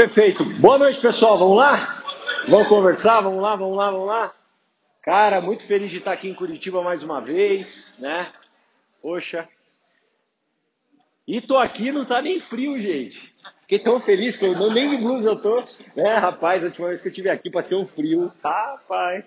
[0.00, 0.42] Perfeito.
[0.60, 1.38] Boa noite, pessoal.
[1.38, 2.02] Vamos lá?
[2.48, 3.20] Vamos conversar?
[3.20, 4.32] Vamos lá, vamos lá, vamos lá?
[5.02, 8.28] Cara, muito feliz de estar aqui em Curitiba mais uma vez, né?
[9.02, 9.46] Poxa.
[11.28, 13.20] E tô aqui, não tá nem frio, gente.
[13.60, 15.62] Fiquei tão feliz que não, nem de blusa eu tô.
[15.94, 18.32] É, rapaz, a última vez que eu estive aqui passei um frio.
[18.42, 19.22] Rapaz.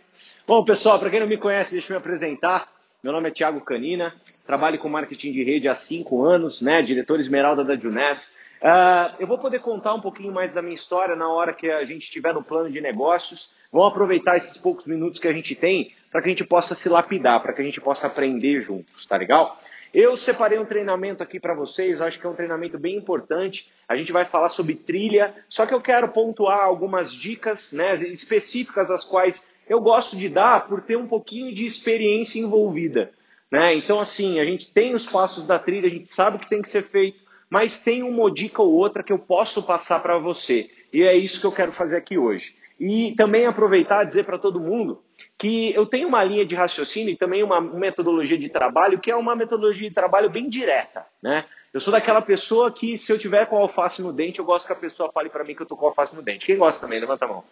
[0.47, 2.67] Bom, pessoal, para quem não me conhece, deixa eu me apresentar.
[3.03, 4.11] Meu nome é Thiago Canina,
[4.47, 6.81] trabalho com marketing de rede há cinco anos, né?
[6.81, 8.41] Diretor Esmeralda da Juness.
[8.63, 11.83] Uh, eu vou poder contar um pouquinho mais da minha história na hora que a
[11.83, 13.53] gente estiver no plano de negócios.
[13.69, 16.87] Vamos aproveitar esses poucos minutos que a gente tem para que a gente possa se
[16.87, 19.59] lapidar, para que a gente possa aprender juntos, tá legal?
[19.93, 23.69] Eu separei um treinamento aqui para vocês, acho que é um treinamento bem importante.
[23.87, 28.89] A gente vai falar sobre trilha, só que eu quero pontuar algumas dicas né, específicas,
[28.89, 33.11] as quais eu gosto de dar por ter um pouquinho de experiência envolvida.
[33.51, 33.75] Né?
[33.75, 36.61] Então, assim, a gente tem os passos da trilha, a gente sabe o que tem
[36.61, 37.22] que ser feito,
[37.53, 40.71] mas tem uma dica ou outra que eu posso passar para você.
[40.91, 42.51] E é isso que eu quero fazer aqui hoje.
[42.79, 45.03] E também aproveitar e dizer para todo mundo
[45.37, 49.15] que eu tenho uma linha de raciocínio e também uma metodologia de trabalho que é
[49.15, 51.05] uma metodologia de trabalho bem direta.
[51.21, 51.45] Né?
[51.71, 54.73] Eu sou daquela pessoa que, se eu tiver com alface no dente, eu gosto que
[54.73, 56.47] a pessoa fale para mim que eu estou com alface no dente.
[56.47, 56.99] Quem gosta também?
[56.99, 57.43] Levanta a mão.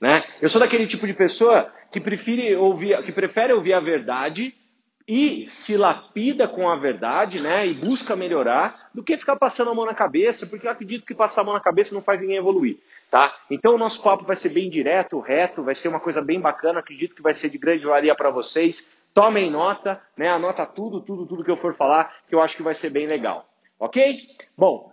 [0.00, 0.24] Né?
[0.40, 4.54] Eu sou daquele tipo de pessoa que prefere ouvir, que prefere ouvir a verdade
[5.06, 9.74] e se lapida com a verdade, né, e busca melhorar, do que ficar passando a
[9.74, 12.36] mão na cabeça, porque eu acredito que passar a mão na cabeça não faz ninguém
[12.36, 12.78] evoluir,
[13.10, 13.34] tá?
[13.50, 16.80] Então o nosso papo vai ser bem direto, reto, vai ser uma coisa bem bacana,
[16.80, 18.96] acredito que vai ser de grande valia para vocês.
[19.12, 22.62] Tomem nota, né, anota tudo, tudo, tudo que eu for falar, que eu acho que
[22.62, 23.46] vai ser bem legal.
[23.78, 24.20] OK?
[24.56, 24.92] Bom,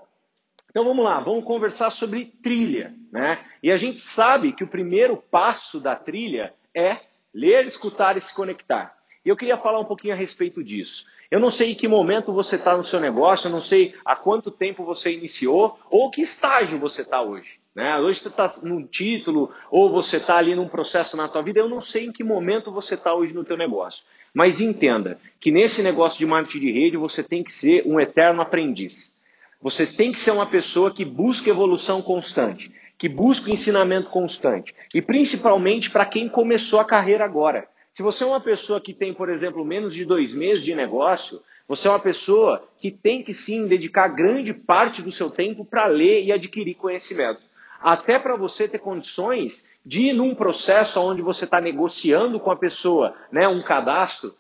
[0.70, 3.38] então vamos lá, vamos conversar sobre trilha, né?
[3.62, 6.98] E a gente sabe que o primeiro passo da trilha é
[7.34, 8.99] ler, escutar e se conectar.
[9.26, 11.06] E eu queria falar um pouquinho a respeito disso.
[11.30, 14.16] Eu não sei em que momento você está no seu negócio, eu não sei há
[14.16, 17.60] quanto tempo você iniciou ou que estágio você está hoje.
[17.76, 17.98] Né?
[18.00, 21.70] Hoje você está num título ou você está ali num processo na tua vida, eu
[21.70, 24.04] não sei em que momento você está hoje no teu negócio.
[24.34, 28.42] Mas entenda que nesse negócio de marketing de rede você tem que ser um eterno
[28.42, 29.20] aprendiz.
[29.62, 34.74] Você tem que ser uma pessoa que busca evolução constante, que busca ensinamento constante.
[34.94, 37.68] E principalmente para quem começou a carreira agora.
[37.94, 41.42] Se você é uma pessoa que tem, por exemplo, menos de dois meses de negócio,
[41.68, 45.86] você é uma pessoa que tem que sim dedicar grande parte do seu tempo para
[45.86, 47.42] ler e adquirir conhecimento.
[47.80, 52.58] Até para você ter condições de ir num processo onde você está negociando com a
[52.58, 54.34] pessoa né, um cadastro,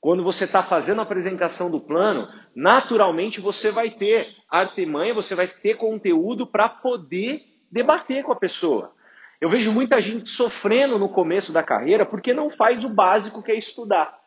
[0.00, 5.48] quando você está fazendo a apresentação do plano, naturalmente você vai ter artimanha, você vai
[5.48, 7.40] ter conteúdo para poder
[7.72, 8.92] debater com a pessoa.
[9.40, 13.52] Eu vejo muita gente sofrendo no começo da carreira porque não faz o básico que
[13.52, 14.18] é estudar.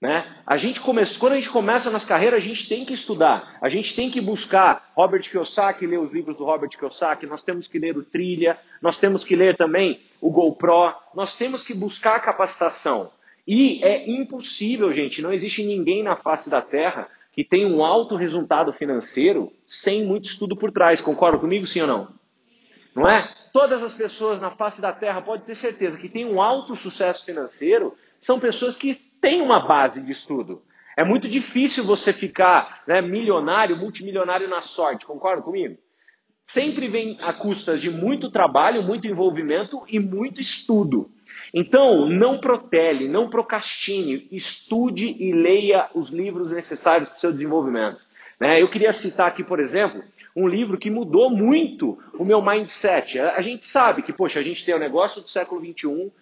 [0.00, 0.24] Né?
[0.46, 3.68] A gente começa, quando a gente começa nas carreiras, a gente tem que estudar, a
[3.68, 7.80] gente tem que buscar Robert Kiyosaki, ler os livros do Robert Kiyosaki, nós temos que
[7.80, 13.10] ler o Trilha, nós temos que ler também o GoPro, nós temos que buscar capacitação.
[13.44, 18.14] E é impossível, gente, não existe ninguém na face da Terra que tenha um alto
[18.14, 21.00] resultado financeiro sem muito estudo por trás.
[21.00, 22.08] Concorda comigo, sim ou não?
[22.94, 23.32] Não é?
[23.52, 27.24] Todas as pessoas na face da Terra, pode ter certeza, que têm um alto sucesso
[27.24, 30.62] financeiro, são pessoas que têm uma base de estudo.
[30.96, 35.76] É muito difícil você ficar né, milionário, multimilionário na sorte, concorda comigo?
[36.48, 41.10] Sempre vem a custas de muito trabalho, muito envolvimento e muito estudo.
[41.54, 48.02] Então, não protele, não procrastine, estude e leia os livros necessários para o seu desenvolvimento.
[48.40, 48.60] Né?
[48.60, 50.02] Eu queria citar aqui, por exemplo,
[50.38, 53.18] um livro que mudou muito o meu mindset.
[53.18, 56.12] A gente sabe que, poxa, a gente tem o negócio do século XXI,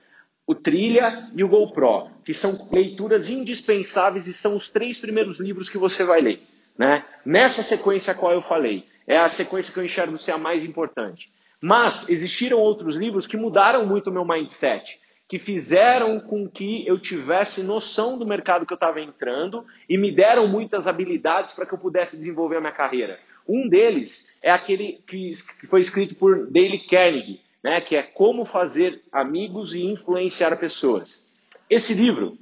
[0.46, 5.68] o Trilha e o GoPro, que são leituras indispensáveis e são os três primeiros livros
[5.68, 6.40] que você vai ler.
[6.78, 7.04] Né?
[7.26, 10.64] Nessa sequência a qual eu falei, é a sequência que eu enxergo ser a mais
[10.64, 11.30] importante.
[11.60, 14.98] Mas existiram outros livros que mudaram muito o meu mindset,
[15.28, 20.12] que fizeram com que eu tivesse noção do mercado que eu estava entrando e me
[20.12, 23.18] deram muitas habilidades para que eu pudesse desenvolver a minha carreira.
[23.48, 25.32] Um deles é aquele que
[25.68, 31.32] foi escrito por Dale Carnegie, né, que é Como Fazer Amigos e Influenciar Pessoas.
[31.68, 32.36] Esse livro,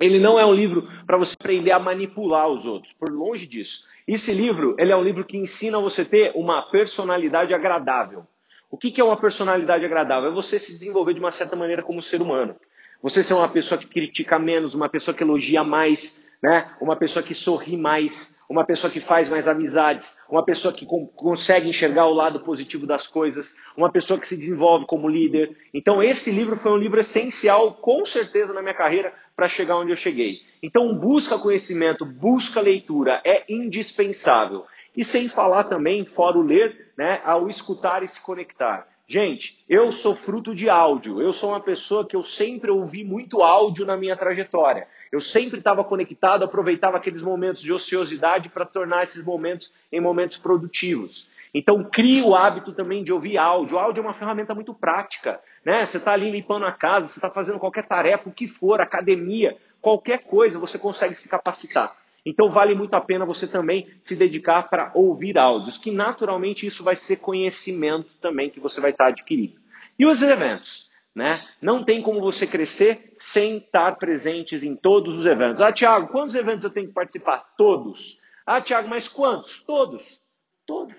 [0.00, 3.86] ele não é um livro para você aprender a manipular os outros, por longe disso.
[4.06, 8.26] Esse livro, ele é um livro que ensina você a ter uma personalidade agradável.
[8.70, 10.30] O que, que é uma personalidade agradável?
[10.30, 12.56] É você se desenvolver de uma certa maneira como ser humano.
[13.02, 16.70] Você ser uma pessoa que critica menos, uma pessoa que elogia mais, né?
[16.80, 21.68] uma pessoa que sorri mais, uma pessoa que faz mais amizades, uma pessoa que consegue
[21.68, 25.56] enxergar o lado positivo das coisas, uma pessoa que se desenvolve como líder.
[25.72, 29.90] Então, esse livro foi um livro essencial, com certeza, na minha carreira para chegar onde
[29.90, 30.38] eu cheguei.
[30.62, 34.64] Então, busca conhecimento, busca leitura, é indispensável.
[34.96, 38.86] E sem falar também, fora o ler, né, ao escutar e se conectar.
[39.06, 41.20] Gente, eu sou fruto de áudio.
[41.20, 44.86] Eu sou uma pessoa que eu sempre ouvi muito áudio na minha trajetória.
[45.14, 50.38] Eu sempre estava conectado, aproveitava aqueles momentos de ociosidade para tornar esses momentos em momentos
[50.38, 51.30] produtivos.
[51.54, 53.76] Então, crie o hábito também de ouvir áudio.
[53.76, 55.40] O áudio é uma ferramenta muito prática.
[55.64, 55.86] Né?
[55.86, 59.56] Você está ali limpando a casa, você está fazendo qualquer tarefa, o que for, academia,
[59.80, 61.96] qualquer coisa, você consegue se capacitar.
[62.26, 66.82] Então, vale muito a pena você também se dedicar para ouvir áudios, que naturalmente isso
[66.82, 69.60] vai ser conhecimento também que você vai estar tá adquirindo.
[69.96, 70.92] E os eventos?
[71.14, 71.44] Né?
[71.62, 75.62] Não tem como você crescer sem estar presentes em todos os eventos.
[75.62, 77.54] Ah, Tiago, quantos eventos eu tenho que participar?
[77.56, 78.20] Todos.
[78.44, 79.62] Ah, Tiago, mas quantos?
[79.62, 80.20] Todos.
[80.66, 80.94] Todos.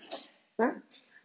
[0.57, 0.81] Né?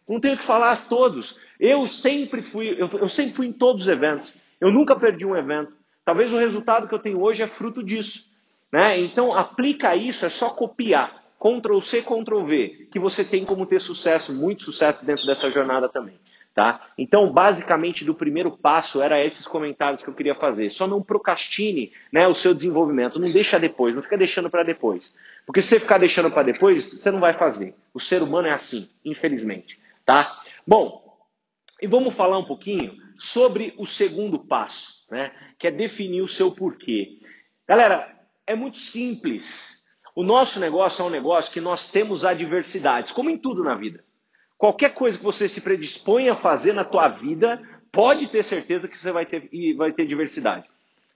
[0.07, 1.39] Não tenho que falar todos.
[1.57, 4.33] Eu sempre fui, eu, eu sempre fui em todos os eventos.
[4.59, 5.73] Eu nunca perdi um evento.
[6.03, 8.29] Talvez o resultado que eu tenho hoje é fruto disso.
[8.73, 8.99] Né?
[8.99, 11.21] Então aplica isso, é só copiar.
[11.39, 15.89] Ctrl C, Ctrl V, que você tem como ter sucesso, muito sucesso dentro dessa jornada
[15.89, 16.19] também.
[16.53, 16.85] Tá?
[16.97, 20.69] Então, basicamente, do primeiro passo era esses comentários que eu queria fazer.
[20.69, 25.15] Só não procrastine né, o seu desenvolvimento, não deixa depois, não fica deixando para depois.
[25.45, 27.73] Porque se você ficar deixando para depois, você não vai fazer.
[27.93, 29.79] O ser humano é assim, infelizmente.
[30.05, 30.41] Tá?
[30.67, 31.01] Bom,
[31.81, 36.51] e vamos falar um pouquinho sobre o segundo passo, né, que é definir o seu
[36.51, 37.19] porquê.
[37.67, 38.05] Galera,
[38.45, 39.81] é muito simples.
[40.13, 44.03] O nosso negócio é um negócio que nós temos adversidades, como em tudo na vida.
[44.61, 47.59] Qualquer coisa que você se predispõe a fazer na tua vida,
[47.91, 50.67] pode ter certeza que você vai ter, vai ter diversidade.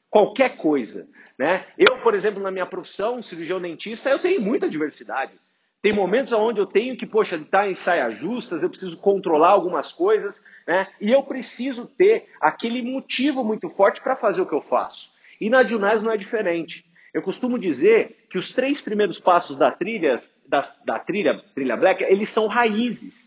[0.09, 1.07] Qualquer coisa.
[1.37, 1.63] Né?
[1.77, 5.33] Eu, por exemplo, na minha profissão, cirurgião dentista, eu tenho muita diversidade.
[5.79, 9.93] Tem momentos onde eu tenho que, poxa, estar em saias justas, eu preciso controlar algumas
[9.93, 10.87] coisas, né?
[10.99, 15.11] E eu preciso ter aquele motivo muito forte para fazer o que eu faço.
[15.39, 16.83] E na Junais não é diferente.
[17.13, 20.17] Eu costumo dizer que os três primeiros passos da trilha,
[20.49, 23.24] da, da trilha, trilha Black, eles são raízes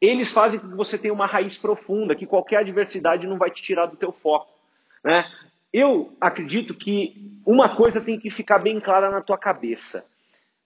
[0.00, 3.62] eles fazem com que você tenha uma raiz profunda, que qualquer adversidade não vai te
[3.62, 4.48] tirar do teu foco.
[5.04, 5.24] Né?
[5.72, 10.02] Eu acredito que uma coisa tem que ficar bem clara na tua cabeça.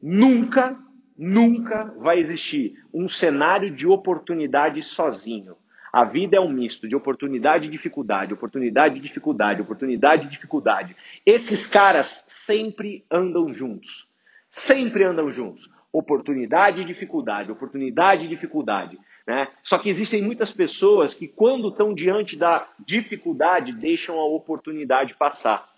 [0.00, 0.78] Nunca,
[1.16, 5.56] nunca vai existir um cenário de oportunidade sozinho.
[5.92, 10.96] A vida é um misto de oportunidade e dificuldade, oportunidade e dificuldade, oportunidade e dificuldade.
[11.24, 14.08] Esses caras sempre andam juntos.
[14.50, 15.70] Sempre andam juntos.
[15.92, 18.98] Oportunidade e dificuldade, oportunidade e dificuldade.
[19.26, 19.48] Né?
[19.62, 25.72] Só que existem muitas pessoas que, quando estão diante da dificuldade, deixam a oportunidade passar.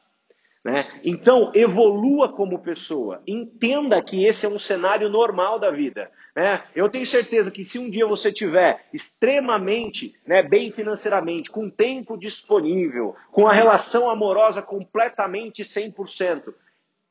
[0.64, 1.00] Né?
[1.04, 3.22] Então, evolua como pessoa.
[3.24, 6.10] Entenda que esse é um cenário normal da vida.
[6.34, 6.60] Né?
[6.74, 12.18] Eu tenho certeza que se um dia você tiver extremamente né, bem financeiramente, com tempo
[12.18, 16.52] disponível, com a relação amorosa completamente 100%,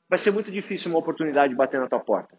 [0.10, 2.38] vai ser muito difícil uma oportunidade bater na tua porta.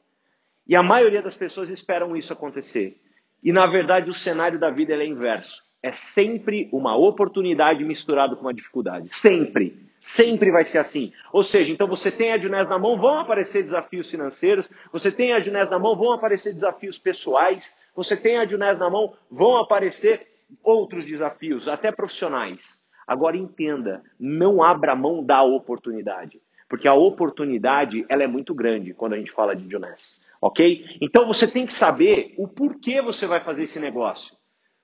[0.69, 2.95] E a maioria das pessoas esperam isso acontecer.
[3.43, 5.63] E na verdade o cenário da vida é inverso.
[5.83, 9.09] É sempre uma oportunidade misturada com uma dificuldade.
[9.21, 9.87] Sempre.
[10.03, 11.13] Sempre vai ser assim.
[11.33, 14.69] Ou seja, então você tem a Junés na mão, vão aparecer desafios financeiros.
[14.93, 17.65] Você tem a Junés na mão, vão aparecer desafios pessoais.
[17.95, 20.21] Você tem a Junés na mão, vão aparecer
[20.63, 22.61] outros desafios, até profissionais.
[23.07, 26.41] Agora entenda, não abra mão da oportunidade.
[26.69, 30.25] Porque a oportunidade ela é muito grande quando a gente fala de Junés.
[30.47, 30.85] Ok?
[31.03, 34.33] Então você tem que saber o porquê você vai fazer esse negócio.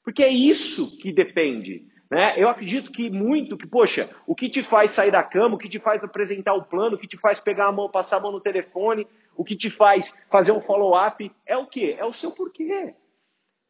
[0.05, 1.85] Porque é isso que depende.
[2.11, 2.35] Né?
[2.37, 5.69] Eu acredito que muito, que, poxa, o que te faz sair da cama, o que
[5.69, 8.33] te faz apresentar o plano, o que te faz pegar a mão, passar a mão
[8.33, 11.95] no telefone, o que te faz fazer um follow-up, é o quê?
[11.97, 12.95] É o seu porquê.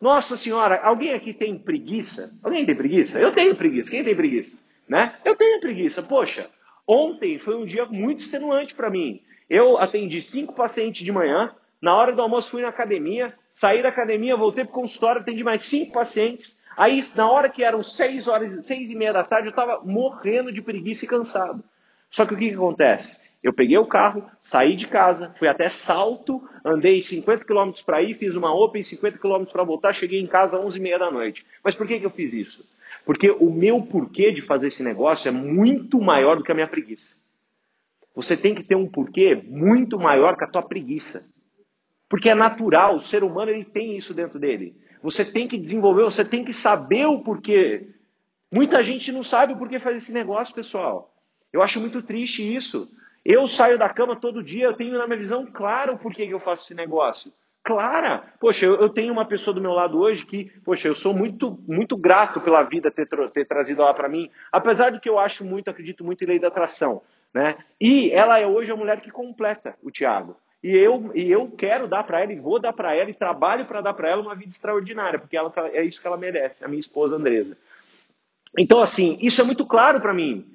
[0.00, 2.22] Nossa senhora, alguém aqui tem preguiça?
[2.42, 3.20] Alguém tem preguiça?
[3.20, 3.90] Eu tenho preguiça.
[3.90, 4.56] Quem tem preguiça?
[4.88, 5.14] Né?
[5.26, 6.02] Eu tenho preguiça.
[6.02, 6.49] Poxa,
[6.88, 9.20] ontem foi um dia muito extenuante para mim.
[9.49, 13.88] Eu atendi cinco pacientes de manhã, na hora do almoço fui na academia, saí da
[13.88, 16.56] academia, voltei para o consultório, atendi mais cinco pacientes.
[16.76, 20.52] Aí, na hora que eram seis horas, seis e meia da tarde, eu estava morrendo
[20.52, 21.62] de preguiça e cansado.
[22.08, 23.20] Só que o que, que acontece?
[23.42, 28.14] Eu peguei o carro, saí de casa, fui até Salto, andei 50 km para ir,
[28.14, 31.44] fiz uma Open 50 km para voltar, cheguei em casa às 11h30 da noite.
[31.64, 32.64] Mas por que, que eu fiz isso?
[33.04, 36.68] Porque o meu porquê de fazer esse negócio é muito maior do que a minha
[36.68, 37.20] preguiça.
[38.14, 41.20] Você tem que ter um porquê muito maior que a tua preguiça.
[42.12, 44.76] Porque é natural, o ser humano ele tem isso dentro dele.
[45.02, 47.88] Você tem que desenvolver, você tem que saber o porquê.
[48.52, 51.11] Muita gente não sabe o porquê fazer esse negócio, pessoal.
[51.50, 52.87] Eu acho muito triste isso.
[53.25, 56.35] Eu saio da cama todo dia, eu tenho na minha visão clara o porquê que
[56.35, 57.33] eu faço esse negócio.
[57.64, 58.23] Clara!
[58.38, 61.59] Poxa, eu, eu tenho uma pessoa do meu lado hoje que, poxa, eu sou muito,
[61.66, 65.47] muito grato pela vida ter, ter trazido ela para mim, apesar de que eu acho
[65.47, 67.00] muito, acredito muito em lei da atração.
[67.33, 67.57] Né?
[67.81, 70.37] E ela é hoje a mulher que completa o Tiago.
[70.62, 73.66] E eu, e eu quero dar para ela, e vou dar para ela, e trabalho
[73.66, 76.69] para dar para ela uma vida extraordinária, porque ela, é isso que ela merece, a
[76.69, 77.57] minha esposa Andresa.
[78.57, 80.47] Então, assim, isso é muito claro para mim.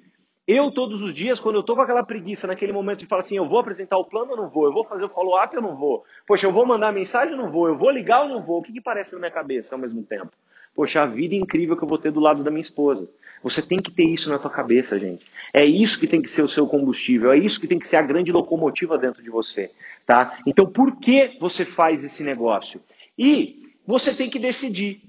[0.48, 3.36] Eu, todos os dias, quando eu tô com aquela preguiça naquele momento de falar assim,
[3.36, 4.66] eu vou apresentar o plano ou não vou?
[4.66, 6.06] Eu vou fazer o follow-up ou não vou?
[6.26, 7.68] Poxa, eu vou mandar mensagem ou não vou?
[7.68, 8.60] Eu vou ligar ou não vou?
[8.60, 10.32] O que, que parece na minha cabeça ao mesmo tempo?
[10.77, 13.10] Poxa, a vida incrível que eu vou ter do lado da minha esposa.
[13.41, 15.25] Você tem que ter isso na tua cabeça, gente.
[15.51, 17.96] É isso que tem que ser o seu combustível, é isso que tem que ser
[17.96, 19.72] a grande locomotiva dentro de você,
[20.05, 20.38] tá?
[20.46, 22.79] Então, por que você faz esse negócio?
[23.17, 25.01] E você tem que decidir.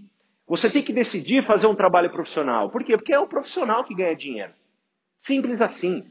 [0.47, 2.71] Você tem que decidir fazer um trabalho profissional.
[2.71, 2.97] Por quê?
[2.97, 4.53] Porque é o profissional que ganha dinheiro.
[5.21, 6.03] Simples assim.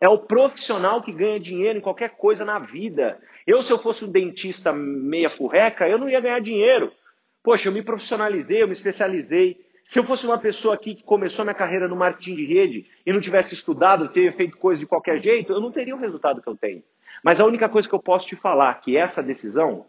[0.00, 3.20] É o profissional que ganha dinheiro em qualquer coisa na vida.
[3.46, 6.90] Eu, se eu fosse um dentista meia furreca, eu não ia ganhar dinheiro.
[7.42, 9.60] Poxa, eu me profissionalizei, eu me especializei.
[9.84, 13.12] Se eu fosse uma pessoa aqui que começou minha carreira no marketing de rede e
[13.12, 16.48] não tivesse estudado, ter feito coisa de qualquer jeito, eu não teria o resultado que
[16.48, 16.82] eu tenho.
[17.22, 19.86] Mas a única coisa que eu posso te falar é que essa decisão,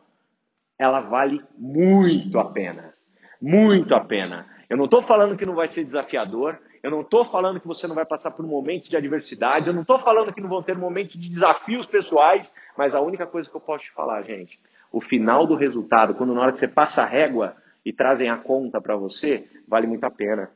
[0.80, 2.94] ela vale muito a pena.
[3.40, 4.48] Muito a pena.
[4.70, 7.88] Eu não estou falando que não vai ser desafiador, eu não estou falando que você
[7.88, 10.76] não vai passar por momentos de adversidade, eu não estou falando que não vão ter
[10.76, 14.60] momentos de desafios pessoais, mas a única coisa que eu posso te falar, gente,
[14.94, 18.38] o final do resultado, quando na hora que você passa a régua e trazem a
[18.38, 20.52] conta para você, vale muito a pena.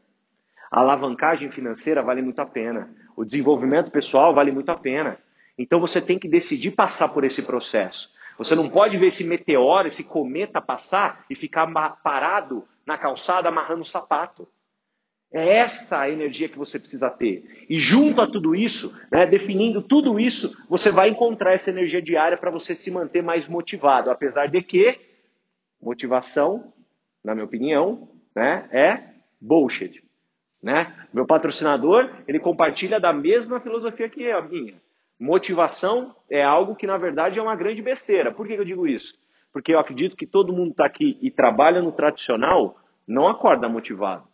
[0.71, 2.87] A alavancagem financeira vale muito a pena.
[3.15, 5.17] O desenvolvimento pessoal vale muito a pena.
[5.57, 8.09] Então você tem que decidir passar por esse processo.
[8.37, 11.65] Você não pode ver esse meteoro, esse cometa passar e ficar
[12.03, 14.47] parado na calçada amarrando o sapato.
[15.31, 17.65] É essa a energia que você precisa ter.
[17.69, 22.37] E junto a tudo isso, né, definindo tudo isso, você vai encontrar essa energia diária
[22.37, 24.09] para você se manter mais motivado.
[24.09, 24.97] Apesar de que
[25.81, 26.71] motivação,
[27.23, 29.03] na minha opinião, né, é
[29.41, 30.01] bullshit.
[30.63, 30.95] Né?
[31.13, 34.75] Meu patrocinador, ele compartilha da mesma filosofia que a minha.
[35.19, 38.31] Motivação é algo que, na verdade, é uma grande besteira.
[38.31, 39.13] Por que eu digo isso?
[39.51, 44.27] Porque eu acredito que todo mundo está aqui e trabalha no tradicional não acorda motivado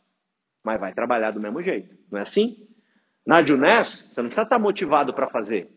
[0.63, 1.95] mas vai trabalhar do mesmo jeito.
[2.11, 2.67] Não é assim?
[3.25, 5.69] Na Juness, você não precisa estar motivado para fazer.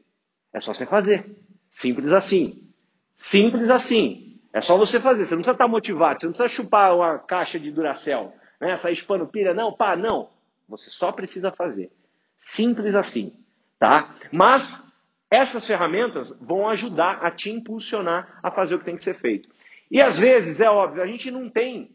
[0.53, 1.25] É só você fazer.
[1.73, 2.73] Simples assim.
[3.17, 4.41] Simples assim.
[4.53, 5.27] É só você fazer.
[5.27, 6.21] Você não precisa estar motivado.
[6.21, 8.33] Você não precisa chupar uma caixa de Duracell.
[8.61, 8.77] Né?
[8.77, 9.53] Sair chupando pilha.
[9.53, 10.31] Não, pá, não.
[10.69, 11.91] Você só precisa fazer.
[12.39, 13.33] Simples assim.
[13.79, 14.15] Tá?
[14.33, 14.87] Mas
[15.31, 19.49] essas ferramentas vão ajudar a te impulsionar a fazer o que tem que ser feito.
[19.91, 21.91] E às vezes, é óbvio, a gente não tem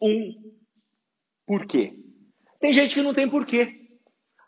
[0.00, 0.52] um
[1.46, 1.94] por quê?
[2.60, 3.80] Tem gente que não tem porquê.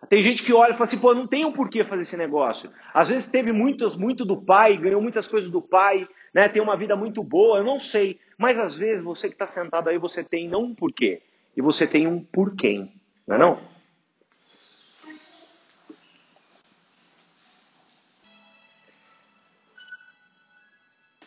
[0.09, 2.71] Tem gente que olha e fala assim, pô, não tem um porquê fazer esse negócio.
[2.93, 6.49] Às vezes teve muitos, muito do pai, ganhou muitas coisas do pai, né?
[6.49, 8.21] Tem uma vida muito boa, eu não sei.
[8.39, 11.23] Mas às vezes você que está sentado aí, você tem não um porquê,
[11.57, 12.87] e você tem um porquê,
[13.27, 13.75] não é não?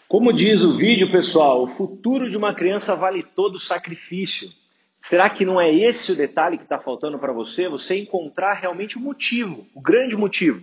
[0.07, 4.50] Como diz o vídeo, pessoal, o futuro de uma criança vale todo sacrifício.
[4.99, 7.69] Será que não é esse o detalhe que está faltando para você?
[7.69, 10.61] Você encontrar realmente o motivo, o grande motivo,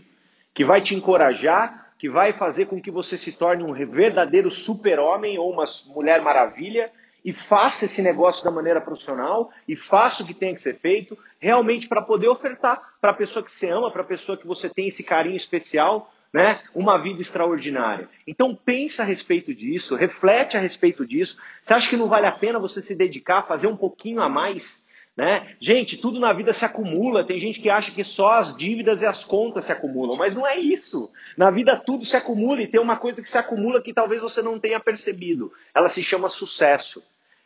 [0.52, 5.38] que vai te encorajar, que vai fazer com que você se torne um verdadeiro super-homem
[5.38, 6.90] ou uma mulher maravilha
[7.24, 11.16] e faça esse negócio da maneira profissional e faça o que tem que ser feito,
[11.38, 14.68] realmente para poder ofertar para a pessoa que você ama, para a pessoa que você
[14.68, 18.08] tem esse carinho especial, né, uma vida extraordinária.
[18.26, 21.38] Então pensa a respeito disso, reflete a respeito disso.
[21.62, 24.84] Você acha que não vale a pena você se dedicar, fazer um pouquinho a mais?
[25.16, 25.54] Né?
[25.60, 27.24] Gente, tudo na vida se acumula.
[27.24, 30.44] Tem gente que acha que só as dívidas e as contas se acumulam, mas não
[30.44, 31.08] é isso.
[31.36, 34.42] Na vida tudo se acumula e tem uma coisa que se acumula que talvez você
[34.42, 35.52] não tenha percebido.
[35.72, 37.00] Ela se chama sucesso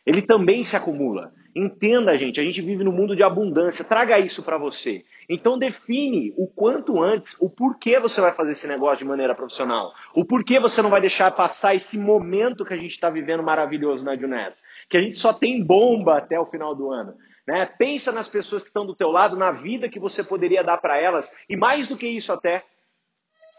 [0.09, 1.31] ele também se acumula.
[1.55, 3.85] Entenda, gente, a gente vive no mundo de abundância.
[3.85, 5.05] Traga isso para você.
[5.29, 9.93] Então define o quanto antes o porquê você vai fazer esse negócio de maneira profissional.
[10.15, 14.03] O porquê você não vai deixar passar esse momento que a gente está vivendo maravilhoso
[14.03, 14.59] na Juness.
[14.89, 17.13] Que a gente só tem bomba até o final do ano.
[17.47, 17.67] Né?
[17.77, 20.99] Pensa nas pessoas que estão do teu lado, na vida que você poderia dar para
[20.99, 21.29] elas.
[21.47, 22.63] E mais do que isso até,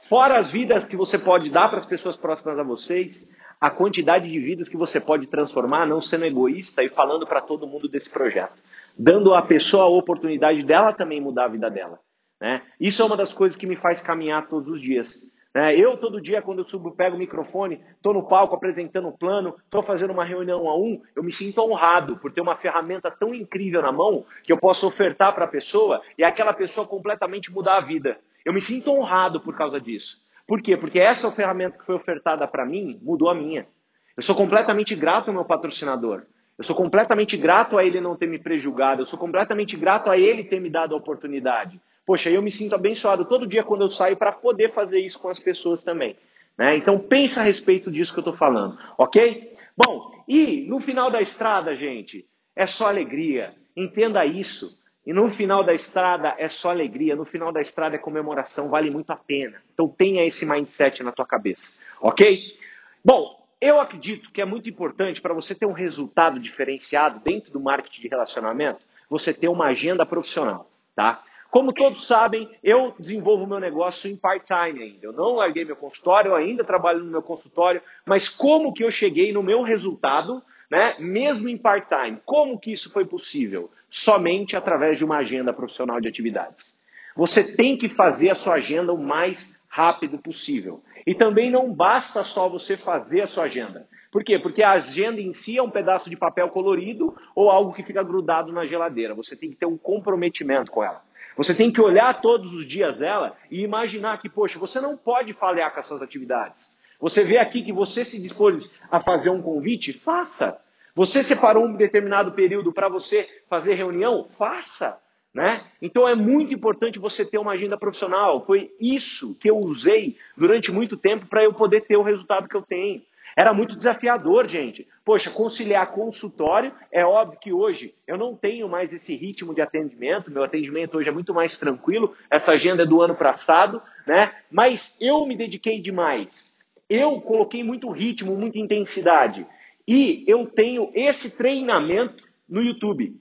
[0.09, 3.31] fora as vidas que você pode dar para as pessoas próximas a vocês,
[3.61, 7.67] a quantidade de vidas que você pode transformar não sendo egoísta e falando para todo
[7.67, 8.63] mundo desse projeto.
[8.99, 11.99] Dando à pessoa a oportunidade dela também mudar a vida dela.
[12.41, 12.63] Né?
[12.81, 15.11] Isso é uma das coisas que me faz caminhar todos os dias.
[15.55, 15.77] Né?
[15.77, 19.55] Eu, todo dia, quando eu subo, pego o microfone, estou no palco apresentando o plano,
[19.65, 23.35] estou fazendo uma reunião a um, eu me sinto honrado por ter uma ferramenta tão
[23.35, 27.77] incrível na mão que eu posso ofertar para a pessoa e aquela pessoa completamente mudar
[27.77, 28.19] a vida.
[28.45, 30.17] Eu me sinto honrado por causa disso.
[30.51, 30.77] Por quê?
[30.77, 33.69] Porque essa ferramenta que foi ofertada para mim mudou a minha.
[34.17, 36.25] Eu sou completamente grato ao meu patrocinador.
[36.59, 39.01] Eu sou completamente grato a ele não ter me prejugado.
[39.01, 41.81] Eu sou completamente grato a ele ter me dado a oportunidade.
[42.05, 45.29] Poxa, eu me sinto abençoado todo dia quando eu saio para poder fazer isso com
[45.29, 46.17] as pessoas também.
[46.59, 46.77] Né?
[46.77, 49.53] Então pensa a respeito disso que eu estou falando, ok?
[49.77, 52.27] Bom, e no final da estrada, gente,
[52.57, 53.55] é só alegria.
[53.77, 54.80] Entenda isso.
[55.07, 58.91] E no final da estrada é só alegria, no final da estrada é comemoração, vale
[58.91, 59.63] muito a pena.
[59.73, 62.55] Então tenha esse mindset na tua cabeça, ok?
[63.03, 67.61] Bom, eu acredito que é muito importante para você ter um resultado diferenciado dentro do
[67.61, 71.23] marketing de relacionamento, você ter uma agenda profissional, tá?
[71.51, 75.05] Como todos sabem, eu desenvolvo meu negócio em part-time ainda.
[75.05, 78.91] Eu não larguei meu consultório, eu ainda trabalho no meu consultório, mas como que eu
[78.91, 80.41] cheguei no meu resultado,
[80.71, 82.21] né, mesmo em part-time?
[82.25, 83.71] Como que isso foi possível?
[83.91, 86.79] Somente através de uma agenda profissional de atividades.
[87.17, 90.83] Você tem que fazer a sua agenda o mais rápido possível.
[91.07, 93.89] E também não basta só você fazer a sua agenda.
[94.13, 94.39] Por quê?
[94.39, 98.03] Porque a agenda em si é um pedaço de papel colorido ou algo que fica
[98.03, 99.15] grudado na geladeira.
[99.15, 101.03] Você tem que ter um comprometimento com ela.
[101.37, 105.33] Você tem que olhar todos os dias ela e imaginar que, poxa, você não pode
[105.33, 106.80] falhar com as suas atividades.
[107.01, 109.93] Você vê aqui que você se dispôs a fazer um convite?
[109.93, 110.61] Faça.
[110.95, 114.29] Você separou um determinado período para você fazer reunião?
[114.37, 115.01] Faça.
[115.33, 115.65] Né?
[115.81, 118.45] Então é muito importante você ter uma agenda profissional.
[118.45, 122.57] Foi isso que eu usei durante muito tempo para eu poder ter o resultado que
[122.57, 123.01] eu tenho.
[123.37, 124.87] Era muito desafiador, gente.
[125.05, 130.31] Poxa, conciliar consultório, é óbvio que hoje eu não tenho mais esse ritmo de atendimento,
[130.31, 134.33] meu atendimento hoje é muito mais tranquilo, essa agenda é do ano passado, né?
[134.51, 136.60] Mas eu me dediquei demais.
[136.91, 139.47] Eu coloquei muito ritmo, muita intensidade.
[139.87, 143.17] E eu tenho esse treinamento no YouTube.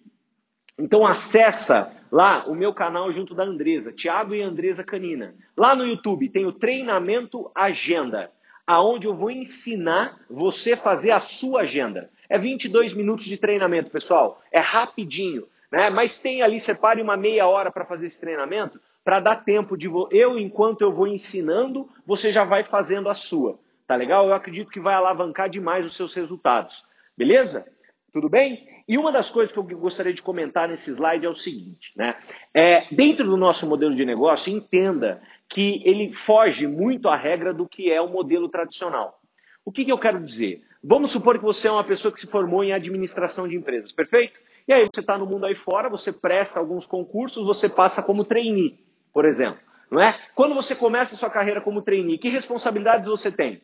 [0.80, 5.36] Então acessa lá o meu canal junto da Andresa, Thiago e Andresa Canina.
[5.56, 8.32] Lá no YouTube tem o treinamento agenda
[8.66, 12.10] aonde eu vou ensinar você fazer a sua agenda.
[12.30, 14.42] É 22 minutos de treinamento, pessoal.
[14.52, 15.90] É rapidinho, né?
[15.90, 19.88] Mas tem ali, separe uma meia hora para fazer esse treinamento, para dar tempo de
[20.12, 23.60] eu, enquanto eu vou ensinando, você já vai fazendo a sua.
[23.88, 24.28] Tá legal?
[24.28, 26.84] Eu acredito que vai alavancar demais os seus resultados.
[27.18, 27.66] Beleza?
[28.14, 28.68] Tudo bem?
[28.88, 32.16] E uma das coisas que eu gostaria de comentar nesse slide é o seguinte, né?
[32.54, 37.68] É, dentro do nosso modelo de negócio, entenda que ele foge muito à regra do
[37.68, 39.20] que é o modelo tradicional.
[39.66, 40.64] O que, que eu quero dizer?
[40.84, 44.40] Vamos supor que você é uma pessoa que se formou em administração de empresas, perfeito?
[44.68, 48.24] E aí você está no mundo aí fora, você presta alguns concursos, você passa como
[48.24, 48.80] trainee,
[49.14, 49.60] por exemplo.
[49.92, 50.18] Não é?
[50.36, 53.62] Quando você começa a sua carreira como trainee, que responsabilidades você tem?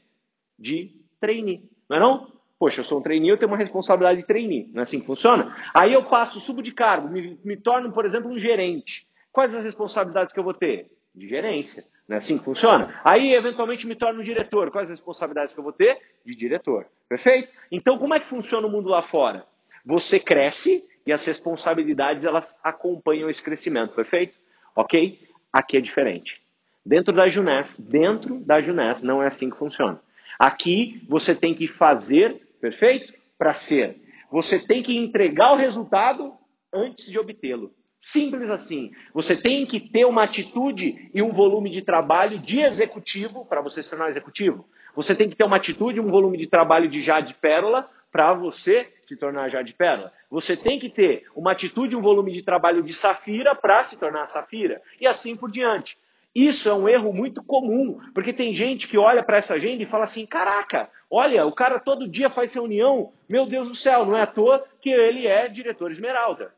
[0.58, 2.36] De trainee, não é não?
[2.58, 4.72] Poxa, eu sou um trainee, eu tenho uma responsabilidade de trainee.
[4.74, 5.56] Não é assim que funciona?
[5.74, 9.06] Aí eu passo, subo de cargo, me, me torno, por exemplo, um gerente.
[9.32, 10.90] Quais as responsabilidades que eu vou ter?
[11.16, 11.84] de gerência.
[12.08, 13.00] Não é assim que funciona?
[13.04, 14.70] Aí, eventualmente, me torno diretor.
[14.70, 15.98] Quais as responsabilidades que eu vou ter?
[16.26, 16.86] De diretor.
[17.08, 17.52] Perfeito?
[17.72, 19.46] Então, como é que funciona o mundo lá fora?
[19.86, 23.96] Você cresce e as responsabilidades elas acompanham esse crescimento.
[23.96, 24.36] Perfeito?
[24.76, 25.20] Ok?
[25.56, 26.42] Aqui é diferente.
[26.86, 30.02] Dentro da Junés, dentro da Junés, não é assim que funciona.
[30.38, 33.14] Aqui você tem que fazer, perfeito?
[33.38, 33.96] Para ser.
[34.30, 36.34] Você tem que entregar o resultado
[36.74, 37.72] antes de obtê-lo.
[38.02, 38.92] Simples assim.
[39.14, 43.82] Você tem que ter uma atitude e um volume de trabalho de executivo para você
[43.82, 44.68] se tornar executivo.
[44.94, 47.90] Você tem que ter uma atitude e um volume de trabalho de já de pérola
[48.16, 50.10] para você se tornar já de pérola.
[50.30, 54.00] Você tem que ter uma atitude e um volume de trabalho de safira para se
[54.00, 54.82] tornar safira.
[55.02, 55.98] E assim por diante.
[56.34, 59.86] Isso é um erro muito comum, porque tem gente que olha para essa agenda e
[59.86, 64.16] fala assim: caraca, olha, o cara todo dia faz reunião, meu Deus do céu, não
[64.16, 66.54] é à toa que ele é diretor esmeralda.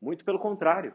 [0.00, 0.94] Muito pelo contrário.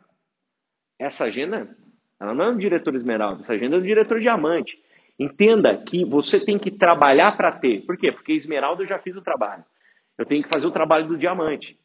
[0.98, 1.78] Essa agenda,
[2.20, 4.82] ela não é um diretor esmeralda, essa agenda é um diretor diamante.
[5.20, 7.86] Entenda que você tem que trabalhar para ter.
[7.86, 8.12] Por quê?
[8.12, 9.64] Porque esmeralda eu já fiz o trabalho.
[10.18, 11.78] Eu tenho que fazer o trabalho do diamante.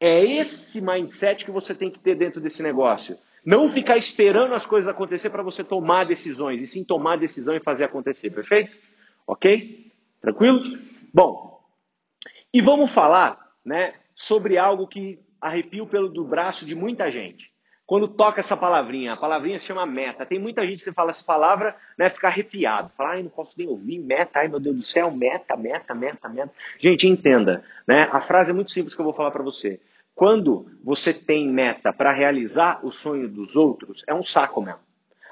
[0.00, 3.18] É esse mindset que você tem que ter dentro desse negócio.
[3.44, 7.60] Não ficar esperando as coisas acontecer para você tomar decisões, e sim tomar decisão e
[7.60, 8.74] fazer acontecer, perfeito?
[9.26, 9.92] Ok?
[10.20, 10.62] Tranquilo?
[11.12, 11.58] Bom,
[12.52, 17.49] e vamos falar né, sobre algo que arrepio pelo do braço de muita gente.
[17.90, 20.24] Quando toca essa palavrinha, a palavrinha se chama meta.
[20.24, 22.88] Tem muita gente que fala essa palavra, né, fica arrepiado.
[22.96, 26.28] Fala, ai, não posso nem ouvir, meta, ai meu Deus do céu, meta, meta, meta,
[26.28, 26.52] meta.
[26.78, 28.08] Gente, entenda, né?
[28.12, 29.80] A frase é muito simples que eu vou falar para você.
[30.14, 34.78] Quando você tem meta para realizar o sonho dos outros, é um saco mesmo.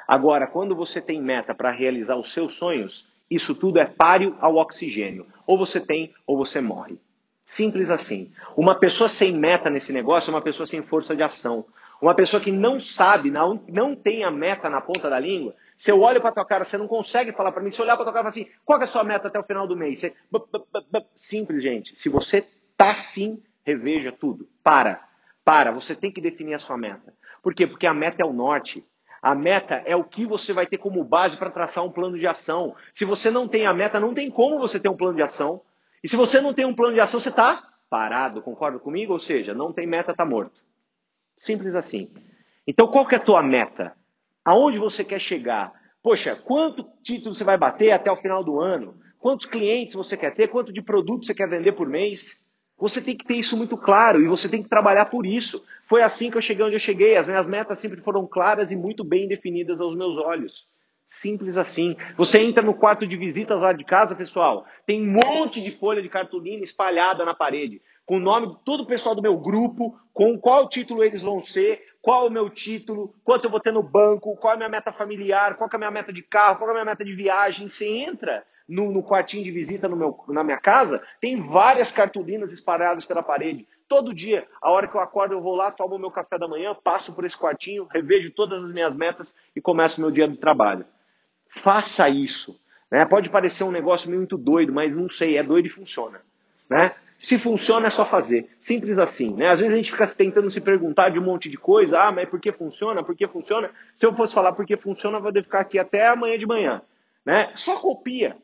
[0.09, 4.57] Agora, quando você tem meta para realizar os seus sonhos, isso tudo é páreo ao
[4.57, 5.27] oxigênio.
[5.47, 6.99] Ou você tem ou você morre.
[7.47, 8.33] Simples assim.
[8.57, 11.65] Uma pessoa sem meta nesse negócio é uma pessoa sem força de ação.
[12.01, 15.55] Uma pessoa que não sabe, não, não tem a meta na ponta da língua.
[15.79, 17.71] Se eu olho para tua cara, você não consegue falar para mim.
[17.71, 19.39] Se eu olhar para tua cara e falar assim, qual é a sua meta até
[19.39, 20.01] o final do mês?
[20.01, 20.17] Você...
[21.17, 21.99] Simples, gente.
[21.99, 24.49] Se você tá assim, reveja tudo.
[24.63, 25.01] Para.
[25.45, 25.73] Para.
[25.73, 27.13] Você tem que definir a sua meta.
[27.43, 27.67] Por quê?
[27.67, 28.85] Porque a meta é o norte.
[29.21, 32.27] A meta é o que você vai ter como base para traçar um plano de
[32.27, 32.77] ação.
[32.95, 35.61] Se você não tem a meta, não tem como você ter um plano de ação.
[36.03, 39.13] E se você não tem um plano de ação, você está parado, concorda comigo?
[39.13, 40.61] Ou seja, não tem meta, está morto.
[41.39, 42.11] Simples assim.
[42.67, 43.95] Então, qual que é a tua meta?
[44.45, 45.73] Aonde você quer chegar?
[46.03, 48.95] Poxa, quanto título você vai bater até o final do ano?
[49.19, 50.49] Quantos clientes você quer ter?
[50.49, 52.21] Quanto de produto você quer vender por mês?
[52.79, 55.65] Você tem que ter isso muito claro e você tem que trabalhar por isso.
[55.89, 57.17] Foi assim que eu cheguei onde eu cheguei.
[57.17, 60.67] As minhas metas sempre foram claras e muito bem definidas aos meus olhos.
[61.09, 61.97] Simples assim.
[62.17, 66.03] Você entra no quarto de visitas lá de casa, pessoal, tem um monte de folha
[66.03, 69.95] de cartolina espalhada na parede, com o nome de todo o pessoal do meu grupo,
[70.15, 73.83] com qual título eles vão ser, qual o meu título, quanto eu vou ter no
[73.83, 76.69] banco, qual é a minha meta familiar, qual é a minha meta de carro, qual
[76.69, 77.69] é a minha meta de viagem.
[77.69, 82.51] Você entra no, no quartinho de visita no meu, na minha casa, tem várias cartolinas
[82.51, 83.69] espalhadas pela parede.
[83.87, 86.49] Todo dia, a hora que eu acordo, eu vou lá, tomo o meu café da
[86.49, 90.27] manhã, passo por esse quartinho, revejo todas as minhas metas e começo o meu dia
[90.27, 90.87] de trabalho.
[91.63, 92.59] Faça isso.
[92.91, 93.05] Né?
[93.05, 96.23] Pode parecer um negócio muito doido, mas não sei, é doido e funciona.
[96.71, 96.95] Né?
[97.19, 98.49] Se funciona, é só fazer.
[98.61, 99.35] Simples assim.
[99.35, 99.49] Né?
[99.49, 102.01] Às vezes a gente fica tentando se perguntar de um monte de coisa.
[102.01, 103.03] Ah, mas por que funciona?
[103.03, 103.71] Por que funciona?
[103.97, 106.81] Se eu fosse falar por que funciona, eu vou ficar aqui até amanhã de manhã.
[107.27, 107.53] Né?
[107.57, 108.37] Só copia.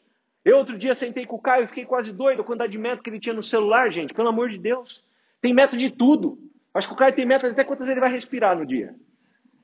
[0.44, 3.02] Eu outro dia sentei com o Caio e fiquei quase doido a quantidade de método
[3.02, 4.12] que ele tinha no celular, gente.
[4.12, 5.02] Pelo amor de Deus.
[5.40, 6.38] Tem método de tudo.
[6.74, 8.94] Acho que o Caio tem método até quantas ele vai respirar no dia.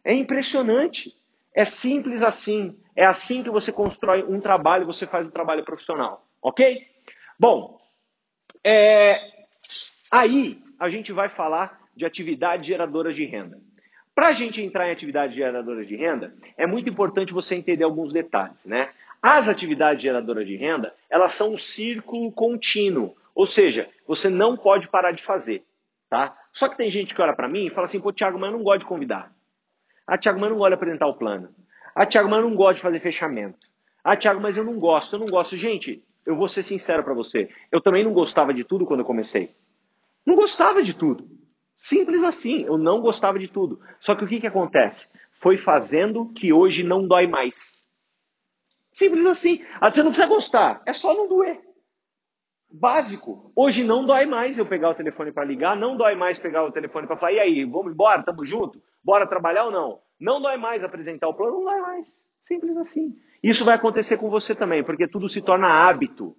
[0.05, 1.13] É impressionante.
[1.55, 2.79] É simples assim.
[2.95, 6.25] É assim que você constrói um trabalho, você faz um trabalho profissional.
[6.41, 6.87] Ok?
[7.39, 7.80] Bom,
[8.65, 9.21] é...
[10.11, 13.59] aí a gente vai falar de atividades geradoras de renda.
[14.15, 18.13] Para a gente entrar em atividades geradoras de renda, é muito importante você entender alguns
[18.13, 18.91] detalhes, né?
[19.23, 24.89] As atividades geradoras de renda, elas são um círculo contínuo, ou seja, você não pode
[24.89, 25.63] parar de fazer,
[26.09, 26.37] tá?
[26.53, 28.57] Só que tem gente que olha para mim e fala assim, pô, Thiago, mas eu
[28.57, 29.33] não gosto de convidar.
[30.07, 31.55] Ah, Thiago, mas eu não gosto de apresentar o plano.
[31.95, 33.59] Ah, Thiago, mas eu não gosto de fazer fechamento.
[34.03, 35.57] Ah, Thiago, mas eu não gosto, eu não gosto.
[35.57, 37.49] Gente, eu vou ser sincero para você.
[37.71, 39.51] Eu também não gostava de tudo quando eu comecei.
[40.25, 41.29] Não gostava de tudo.
[41.77, 43.81] Simples assim, eu não gostava de tudo.
[44.01, 45.09] Só que o que, que acontece?
[45.41, 47.55] Foi fazendo que hoje não dói mais.
[48.95, 49.65] Simples assim.
[49.81, 51.61] Ah, você não precisa gostar, é só não doer.
[52.71, 53.51] Básico.
[53.57, 56.71] Hoje não dói mais eu pegar o telefone para ligar, não dói mais pegar o
[56.71, 58.81] telefone para falar, e aí, vamos embora, tamo junto?
[59.03, 59.99] Bora trabalhar ou não?
[60.21, 62.09] Não dói mais apresentar o plano, não dói mais.
[62.45, 63.17] Simples assim.
[63.43, 66.37] Isso vai acontecer com você também, porque tudo se torna hábito.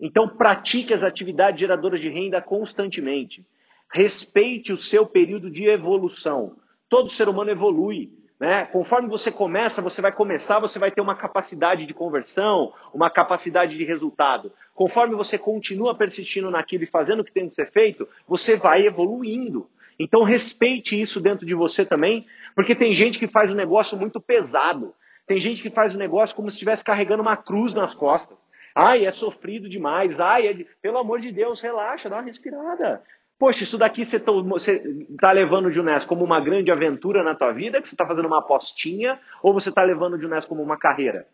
[0.00, 3.44] Então pratique as atividades geradoras de renda constantemente.
[3.92, 6.56] Respeite o seu período de evolução.
[6.88, 8.10] Todo ser humano evolui.
[8.38, 8.66] Né?
[8.66, 13.76] Conforme você começa, você vai começar, você vai ter uma capacidade de conversão, uma capacidade
[13.76, 14.52] de resultado.
[14.74, 18.86] Conforme você continua persistindo naquilo e fazendo o que tem que ser feito, você vai
[18.86, 19.68] evoluindo.
[19.98, 22.24] Então respeite isso dentro de você também,
[22.54, 24.94] porque tem gente que faz um negócio muito pesado.
[25.28, 28.38] Tem gente que faz o negócio como se estivesse carregando uma cruz nas costas.
[28.74, 30.18] Ai, é sofrido demais.
[30.18, 30.66] Ai, é de...
[30.80, 33.02] pelo amor de Deus, relaxa, dá uma respirada.
[33.38, 37.80] Poxa, isso daqui você está levando o Junés como uma grande aventura na tua vida,
[37.80, 41.26] que você está fazendo uma apostinha, ou você está levando o Junés como uma carreira?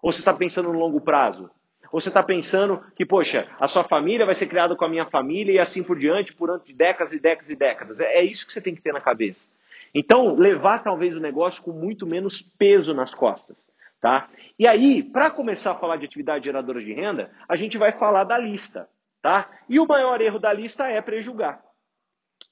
[0.00, 1.50] Ou você está pensando no longo prazo?
[1.92, 5.06] Ou você está pensando que, poxa, a sua família vai ser criada com a minha
[5.06, 8.00] família e assim por diante, por décadas e décadas e décadas?
[8.00, 9.40] É, é isso que você tem que ter na cabeça.
[9.98, 13.56] Então, levar talvez o negócio com muito menos peso nas costas.
[13.98, 14.28] Tá?
[14.58, 18.24] E aí, para começar a falar de atividade geradora de renda, a gente vai falar
[18.24, 18.86] da lista.
[19.22, 19.50] Tá?
[19.66, 21.62] E o maior erro da lista é prejulgar.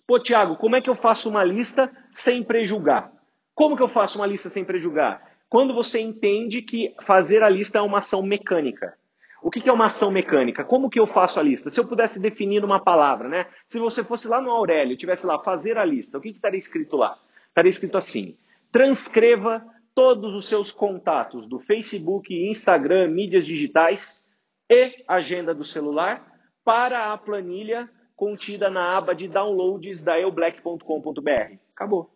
[0.07, 3.13] Pô, Tiago, como é que eu faço uma lista sem prejulgar?
[3.55, 5.21] Como que eu faço uma lista sem prejulgar?
[5.51, 8.95] Quando você entende que fazer a lista é uma ação mecânica.
[9.43, 10.65] O que é uma ação mecânica?
[10.65, 11.69] Como que eu faço a lista?
[11.69, 13.47] Se eu pudesse definir numa palavra, né?
[13.69, 16.59] Se você fosse lá no Aurélio, tivesse lá fazer a lista, o que, que estaria
[16.59, 17.19] escrito lá?
[17.55, 18.37] Estaria escrito assim:
[18.73, 19.65] transcreva
[19.95, 24.21] todos os seus contatos do Facebook, Instagram, mídias digitais
[24.69, 26.27] e agenda do celular
[26.65, 31.55] para a planilha contida na aba de downloads da eublack.com.br.
[31.73, 32.11] Acabou.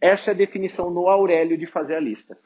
[0.00, 2.36] Essa é a definição no Aurélio de fazer a lista.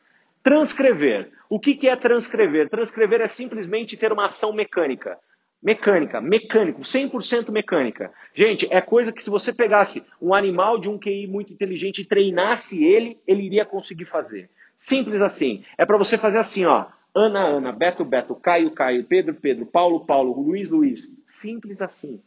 [0.43, 1.33] Transcrever.
[1.49, 2.69] O que, é transcrever?
[2.69, 5.19] Transcrever é simplesmente ter uma ação mecânica.
[5.63, 8.13] Mecânica, mecânico, 100% mecânica.
[8.35, 12.05] Gente, é coisa que se você pegasse um animal de um QI muito inteligente e
[12.05, 14.51] treinasse ele, ele iria conseguir fazer.
[14.79, 15.65] Simples assim.
[15.77, 16.87] É para você fazer assim, ó.
[17.15, 21.25] Ana, Ana, Beto, Beto, Caio, Caio, Pedro, Pedro, Paulo, Paulo, Luiz, Luiz.
[21.41, 22.23] Simples assim.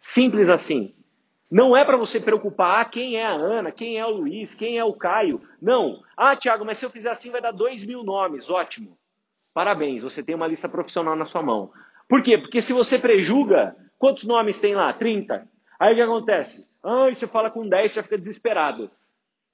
[0.00, 0.94] Simples assim.
[1.50, 4.78] Não é para você preocupar ah, quem é a Ana, quem é o Luiz, quem
[4.78, 5.40] é o Caio.
[5.60, 6.02] Não.
[6.16, 8.50] Ah, Tiago, mas se eu fizer assim vai dar dois mil nomes.
[8.50, 8.98] Ótimo.
[9.54, 11.70] Parabéns, você tem uma lista profissional na sua mão.
[12.08, 12.38] Por quê?
[12.38, 14.92] Porque se você prejuga, quantos nomes tem lá?
[14.92, 15.46] 30.
[15.78, 16.68] Aí o que acontece?
[16.82, 18.90] Ah, você fala com 10, você fica desesperado.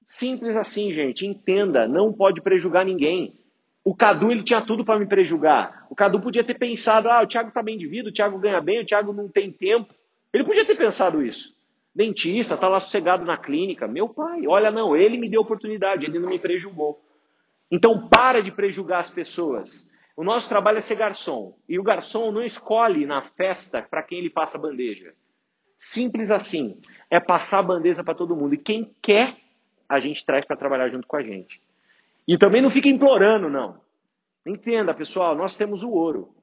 [0.08, 1.26] Simples assim, gente.
[1.26, 3.34] Entenda, não pode prejugar ninguém.
[3.84, 5.86] O Cadu ele tinha tudo para me prejugar.
[5.88, 8.60] O Cadu podia ter pensado: ah, o Thiago tá bem de vida, o Thiago ganha
[8.60, 9.94] bem, o Thiago não tem tempo.
[10.32, 11.54] Ele podia ter pensado isso.
[11.94, 13.88] Dentista, tá lá sossegado na clínica.
[13.88, 17.00] Meu pai, olha, não, ele me deu oportunidade, ele não me prejugou.
[17.70, 19.92] Então para de prejugar as pessoas.
[20.16, 21.56] O nosso trabalho é ser garçom.
[21.68, 25.14] E o garçom não escolhe na festa para quem ele passa a bandeja.
[25.78, 26.80] Simples assim.
[27.10, 28.54] É passar a bandeja para todo mundo.
[28.54, 29.36] E quem quer,
[29.88, 31.60] a gente traz para trabalhar junto com a gente.
[32.26, 33.80] E também não fica implorando, não.
[34.46, 36.34] Entenda, pessoal, nós temos o ouro.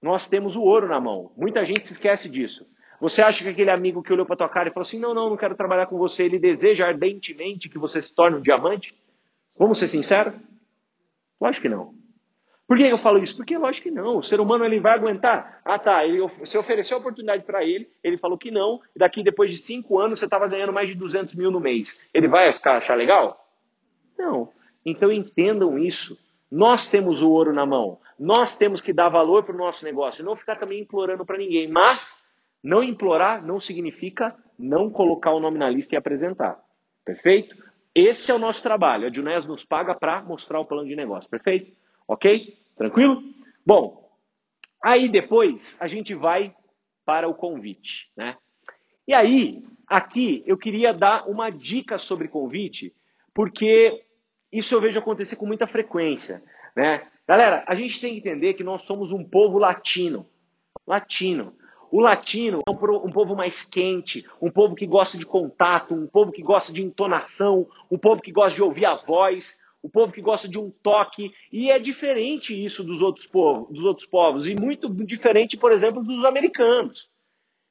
[0.00, 1.32] Nós temos o ouro na mão.
[1.36, 2.66] Muita gente se esquece disso.
[3.00, 5.30] Você acha que aquele amigo que olhou para tua cara e falou assim: "Não, não,
[5.30, 8.94] não quero trabalhar com você", ele deseja ardentemente que você se torne um diamante?
[9.58, 10.34] Vamos ser sinceros?
[11.40, 12.01] Lógico que não.
[12.66, 13.36] Por que eu falo isso?
[13.36, 14.18] Porque lógico que não.
[14.18, 15.60] O ser humano ele vai aguentar.
[15.64, 16.06] Ah, tá.
[16.06, 19.58] Ele, você ofereceu a oportunidade para ele, ele falou que não, e daqui depois de
[19.58, 22.00] cinco anos você estava ganhando mais de 200 mil no mês.
[22.14, 23.38] Ele vai ficar achar legal?
[24.18, 24.48] Não.
[24.86, 26.16] Então entendam isso.
[26.50, 27.98] Nós temos o ouro na mão.
[28.18, 30.24] Nós temos que dar valor para o nosso negócio.
[30.24, 31.68] Não ficar também implorando para ninguém.
[31.68, 32.26] Mas
[32.62, 36.58] não implorar não significa não colocar o nome na lista e apresentar.
[37.04, 37.56] Perfeito?
[37.94, 39.06] Esse é o nosso trabalho.
[39.06, 41.28] A Junés nos paga para mostrar o plano de negócio.
[41.28, 41.72] Perfeito?
[42.12, 42.58] Ok?
[42.76, 43.22] Tranquilo?
[43.64, 44.06] Bom,
[44.84, 46.54] aí depois a gente vai
[47.06, 48.36] para o convite, né?
[49.08, 52.92] E aí, aqui eu queria dar uma dica sobre convite,
[53.34, 54.04] porque
[54.52, 56.42] isso eu vejo acontecer com muita frequência,
[56.76, 57.08] né?
[57.26, 60.26] Galera, a gente tem que entender que nós somos um povo latino.
[60.86, 61.54] Latino.
[61.90, 66.30] O latino é um povo mais quente, um povo que gosta de contato, um povo
[66.30, 70.22] que gosta de entonação, um povo que gosta de ouvir a voz, o povo que
[70.22, 74.54] gosta de um toque, e é diferente isso dos outros povos, dos outros povos e
[74.54, 77.10] muito diferente, por exemplo, dos americanos.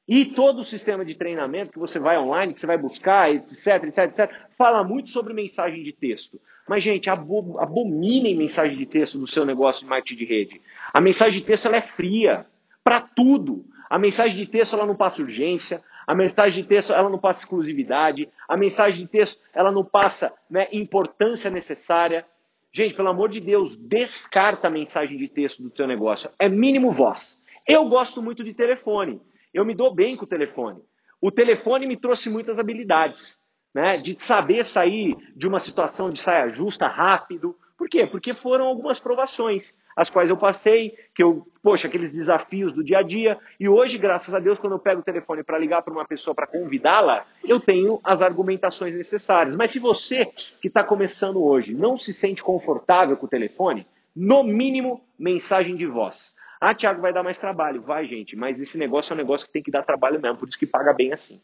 [0.06, 3.84] E todo o sistema de treinamento que você vai online, que você vai buscar, etc,
[3.84, 6.40] etc, etc, fala muito sobre mensagem de texto.
[6.68, 10.62] Mas, gente, abominem mensagem de texto no seu negócio de marketing de rede.
[10.92, 12.46] A mensagem de texto ela é fria
[12.84, 13.64] para tudo.
[13.88, 17.40] A mensagem de texto ela não passa urgência, a mensagem de texto ela não passa
[17.40, 22.26] exclusividade, a mensagem de texto ela não passa né, importância necessária.
[22.72, 26.30] Gente, pelo amor de Deus, descarta a mensagem de texto do teu negócio.
[26.38, 27.36] É mínimo voz.
[27.68, 29.20] Eu gosto muito de telefone.
[29.52, 30.80] Eu me dou bem com o telefone.
[31.20, 33.38] O telefone me trouxe muitas habilidades,
[33.74, 33.96] né?
[33.96, 37.54] De saber sair de uma situação de saia justa rápido.
[37.82, 38.06] Por quê?
[38.06, 42.98] Porque foram algumas provações as quais eu passei, que eu, poxa, aqueles desafios do dia
[42.98, 43.36] a dia.
[43.58, 46.32] E hoje, graças a Deus, quando eu pego o telefone para ligar para uma pessoa
[46.32, 49.56] para convidá-la, eu tenho as argumentações necessárias.
[49.56, 50.26] Mas se você
[50.60, 55.84] que está começando hoje não se sente confortável com o telefone, no mínimo, mensagem de
[55.84, 56.36] voz.
[56.60, 57.82] Ah, Thiago, vai dar mais trabalho.
[57.82, 60.48] Vai, gente, mas esse negócio é um negócio que tem que dar trabalho mesmo, por
[60.48, 61.40] isso que paga bem assim.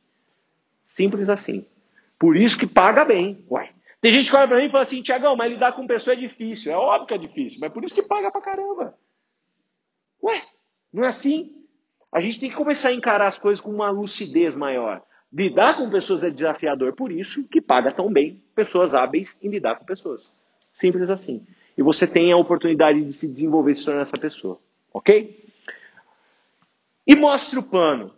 [0.86, 1.66] Simples assim.
[2.16, 3.44] Por isso que paga bem.
[3.50, 6.14] Uai, tem gente que olha pra mim e fala assim, Tiagão, mas lidar com pessoa
[6.14, 6.72] é difícil.
[6.72, 8.94] É óbvio que é difícil, mas por isso que paga pra caramba.
[10.22, 10.42] Ué,
[10.92, 11.52] não é assim?
[12.12, 15.02] A gente tem que começar a encarar as coisas com uma lucidez maior.
[15.32, 19.76] Lidar com pessoas é desafiador, por isso que paga tão bem pessoas hábeis em lidar
[19.76, 20.26] com pessoas.
[20.74, 21.46] Simples assim.
[21.76, 24.58] E você tem a oportunidade de se desenvolver e se tornar essa pessoa.
[24.92, 25.44] Ok?
[27.06, 28.14] E mostre o plano.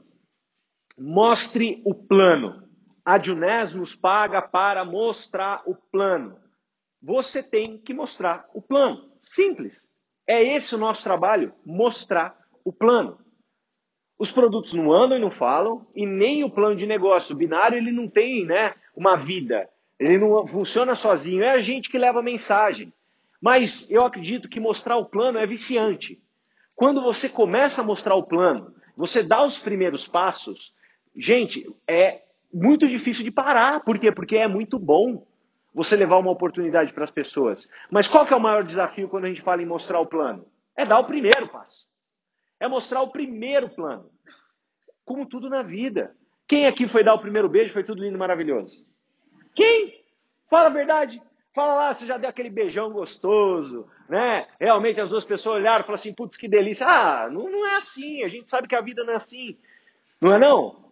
[0.96, 2.69] Mostre o plano
[3.04, 6.36] a Junés nos paga para mostrar o plano.
[7.02, 9.10] Você tem que mostrar o plano.
[9.30, 9.76] Simples.
[10.26, 13.18] É esse o nosso trabalho, mostrar o plano.
[14.18, 17.34] Os produtos não andam e não falam, e nem o plano de negócio.
[17.34, 19.68] O binário ele não tem né, uma vida.
[19.98, 21.42] Ele não funciona sozinho.
[21.42, 22.92] É a gente que leva a mensagem.
[23.40, 26.20] Mas eu acredito que mostrar o plano é viciante.
[26.74, 30.74] Quando você começa a mostrar o plano, você dá os primeiros passos,
[31.16, 33.80] gente, é muito difícil de parar.
[33.80, 34.10] Por quê?
[34.12, 35.26] Porque é muito bom
[35.72, 37.68] você levar uma oportunidade para as pessoas.
[37.90, 40.44] Mas qual que é o maior desafio quando a gente fala em mostrar o plano?
[40.76, 41.86] É dar o primeiro passo.
[42.58, 44.10] É mostrar o primeiro plano.
[45.04, 46.14] Como tudo na vida.
[46.46, 48.84] Quem aqui foi dar o primeiro beijo foi tudo lindo e maravilhoso?
[49.54, 50.04] Quem?
[50.48, 51.22] Fala a verdade.
[51.54, 54.46] Fala lá, você já deu aquele beijão gostoso, né?
[54.60, 56.86] Realmente as duas pessoas olharam e falaram assim, putz, que delícia.
[56.86, 59.58] Ah, não, não é assim, a gente sabe que a vida não é assim.
[60.20, 60.89] Não é não?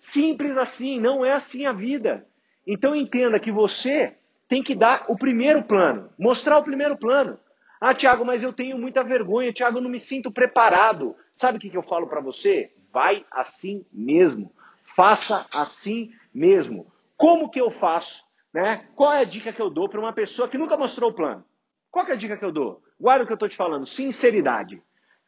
[0.00, 2.26] Simples assim, não é assim a vida.
[2.66, 4.16] Então entenda que você
[4.48, 7.38] tem que dar o primeiro plano, mostrar o primeiro plano.
[7.80, 11.14] Ah, Tiago, mas eu tenho muita vergonha, Tiago, não me sinto preparado.
[11.36, 12.72] Sabe o que, que eu falo para você?
[12.92, 14.52] Vai assim mesmo.
[14.96, 16.86] Faça assim mesmo.
[17.16, 18.26] Como que eu faço?
[18.52, 18.88] Né?
[18.96, 21.44] Qual é a dica que eu dou para uma pessoa que nunca mostrou o plano?
[21.90, 22.82] Qual é a dica que eu dou?
[23.00, 23.86] Guarda o que eu estou te falando.
[23.86, 24.82] Sinceridade.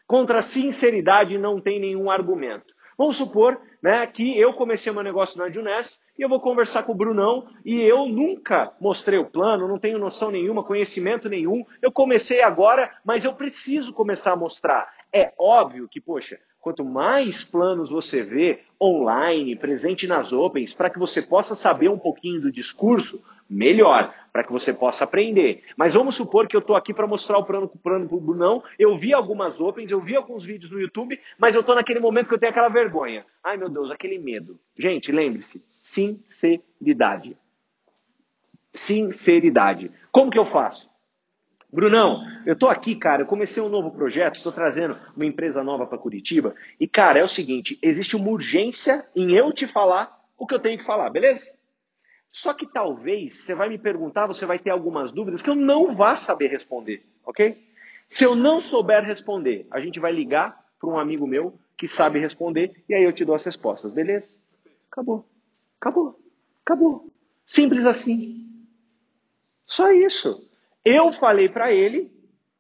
[0.07, 2.75] Contra sinceridade não tem nenhum argumento.
[3.01, 6.93] Vamos supor né, que eu comecei meu negócio na Juness e eu vou conversar com
[6.93, 11.65] o Brunão e eu nunca mostrei o plano, não tenho noção nenhuma, conhecimento nenhum.
[11.81, 14.87] Eu comecei agora, mas eu preciso começar a mostrar.
[15.11, 20.99] É óbvio que, poxa, quanto mais planos você vê online, presente nas Opens, para que
[20.99, 23.19] você possa saber um pouquinho do discurso,
[23.51, 25.65] melhor, para que você possa aprender.
[25.77, 28.97] Mas vamos supor que eu estou aqui para mostrar o plano para o Brunão, eu
[28.97, 32.35] vi algumas Opens, eu vi alguns vídeos no YouTube, mas eu estou naquele momento que
[32.35, 33.27] eu tenho aquela vergonha.
[33.43, 34.59] Ai meu Deus, aquele medo.
[34.79, 37.37] Gente, lembre-se, sinceridade.
[38.73, 39.91] Sinceridade.
[40.13, 40.89] Como que eu faço?
[41.73, 45.87] Brunão, eu tô aqui, cara, eu comecei um novo projeto, estou trazendo uma empresa nova
[45.87, 46.55] para Curitiba.
[46.81, 50.59] E, cara, é o seguinte: existe uma urgência em eu te falar o que eu
[50.59, 51.45] tenho que falar, beleza?
[52.33, 55.95] Só que talvez você vai me perguntar, você vai ter algumas dúvidas que eu não
[55.97, 57.61] vá saber responder, ok?
[58.09, 62.19] Se eu não souber responder, a gente vai ligar para um amigo meu que sabe
[62.19, 64.27] responder e aí eu te dou as respostas, beleza?
[64.90, 65.25] Acabou.
[65.81, 66.19] Acabou.
[66.64, 67.11] Acabou.
[67.47, 68.47] Simples assim.
[69.66, 70.49] Só isso.
[70.85, 72.11] Eu falei para ele,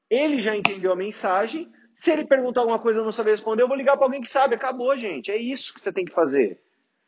[0.08, 1.70] ele já entendeu a mensagem.
[1.94, 4.22] Se ele perguntar alguma coisa e eu não saber responder, eu vou ligar para alguém
[4.22, 4.54] que sabe.
[4.54, 5.30] Acabou, gente.
[5.30, 6.60] É isso que você tem que fazer.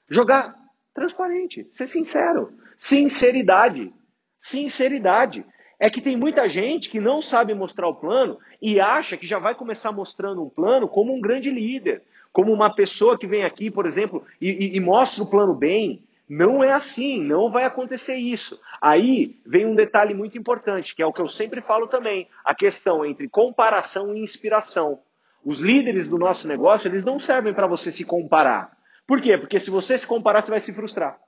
[0.09, 0.55] Jogar
[0.95, 2.53] transparente, ser sincero.
[2.79, 3.93] Sinceridade.
[4.41, 5.45] Sinceridade.
[5.79, 9.39] É que tem muita gente que não sabe mostrar o plano e acha que já
[9.39, 12.03] vai começar mostrando um plano como um grande líder,
[12.33, 16.03] como uma pessoa que vem aqui, por exemplo, e, e, e mostra o plano bem,
[16.29, 18.59] não é assim, não vai acontecer isso.
[18.81, 22.55] Aí vem um detalhe muito importante, que é o que eu sempre falo também, a
[22.55, 25.01] questão entre comparação e inspiração.
[25.45, 28.73] Os líderes do nosso negócio, eles não servem para você se comparar.
[29.07, 29.37] Por quê?
[29.37, 31.19] Porque se você se comparar, você vai se frustrar.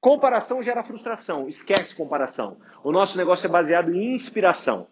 [0.00, 2.58] Comparação gera frustração, esquece comparação.
[2.84, 4.86] O nosso negócio é baseado em inspiração.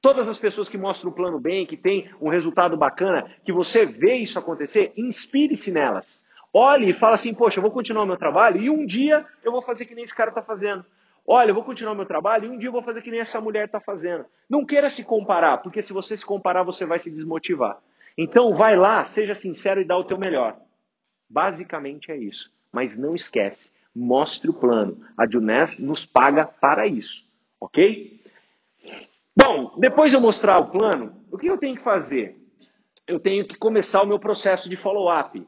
[0.00, 3.84] Todas as pessoas que mostram o plano bem, que tem um resultado bacana, que você
[3.84, 6.24] vê isso acontecer, inspire-se nelas.
[6.52, 9.50] Olhe e fala assim, poxa, eu vou continuar o meu trabalho e um dia eu
[9.50, 10.84] vou fazer que nem esse cara está fazendo.
[11.26, 13.20] Olha, eu vou continuar o meu trabalho e um dia eu vou fazer que nem
[13.20, 14.24] essa mulher está fazendo.
[14.48, 17.78] Não queira se comparar, porque se você se comparar, você vai se desmotivar.
[18.16, 20.56] Então vai lá, seja sincero e dá o teu melhor.
[21.28, 22.50] Basicamente é isso.
[22.72, 25.04] Mas não esquece, mostre o plano.
[25.16, 27.24] A Juness nos paga para isso,
[27.60, 28.20] ok?
[29.36, 32.36] Bom, depois de eu mostrar o plano, o que eu tenho que fazer?
[33.06, 35.46] Eu tenho que começar o meu processo de follow-up.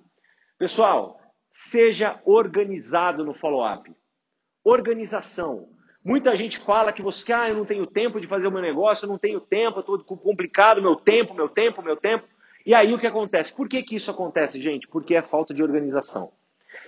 [0.58, 1.20] Pessoal,
[1.52, 3.92] seja organizado no follow-up.
[4.64, 5.68] Organização.
[6.04, 9.04] Muita gente fala que você, ah, eu não tenho tempo de fazer o meu negócio,
[9.04, 12.26] eu não tenho tempo, tudo complicado, meu tempo, meu tempo, meu tempo.
[12.64, 13.54] E aí o que acontece?
[13.54, 14.86] Por que, que isso acontece, gente?
[14.88, 16.30] Porque é falta de organização.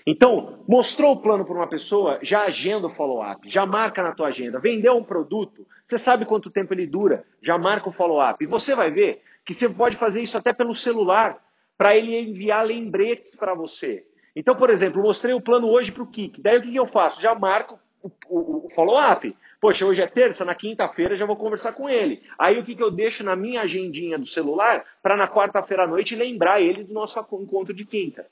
[0.06, 4.28] Então, mostrou o plano para uma pessoa, já agenda o follow-up, já marca na tua
[4.28, 4.58] agenda.
[4.58, 8.42] Vendeu um produto, você sabe quanto tempo ele dura, já marca o follow-up.
[8.42, 11.38] E você vai ver que você pode fazer isso até pelo celular
[11.78, 14.04] para ele enviar lembretes para você.
[14.34, 16.40] Então, por exemplo, mostrei o plano hoje para o Kik.
[16.40, 17.20] Daí o que, que, eu faço?
[17.20, 19.36] Já marco o, o, o follow-up.
[19.62, 22.20] Poxa, hoje é terça, na quinta-feira já vou conversar com ele.
[22.36, 25.86] Aí o que, que eu deixo na minha agendinha do celular para na quarta-feira à
[25.86, 28.26] noite lembrar ele do nosso encontro de quinta.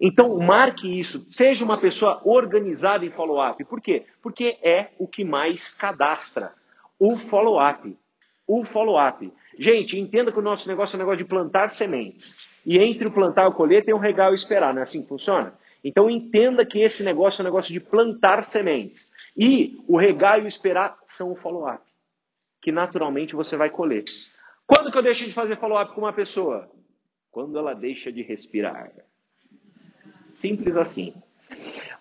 [0.00, 1.26] Então, marque isso.
[1.32, 3.64] Seja uma pessoa organizada em follow-up.
[3.64, 4.06] Por quê?
[4.22, 6.52] Porque é o que mais cadastra.
[6.96, 7.96] O follow-up.
[8.46, 9.32] O follow-up.
[9.58, 12.36] Gente, entenda que o nosso negócio é um negócio de plantar sementes.
[12.64, 15.02] E entre o plantar e o colher tem um regal e esperar, não é assim
[15.02, 15.54] que funciona?
[15.82, 19.10] Então entenda que esse negócio é um negócio de plantar sementes.
[19.38, 21.84] E o regar e o esperar são o follow-up,
[22.60, 24.04] que naturalmente você vai colher.
[24.66, 26.68] Quando que eu deixo de fazer follow-up com uma pessoa?
[27.30, 28.90] Quando ela deixa de respirar.
[30.40, 31.14] Simples assim.